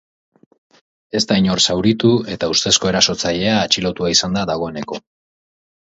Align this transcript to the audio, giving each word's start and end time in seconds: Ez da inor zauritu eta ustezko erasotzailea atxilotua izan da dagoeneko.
Ez 1.19 1.21
da 1.31 1.37
inor 1.41 1.61
zauritu 1.73 2.11
eta 2.37 2.49
ustezko 2.55 2.91
erasotzailea 2.95 3.55
atxilotua 3.67 4.11
izan 4.19 4.39
da 4.39 4.47
dagoeneko. 4.55 5.03